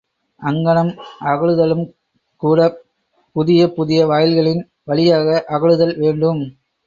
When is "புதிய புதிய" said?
3.35-3.99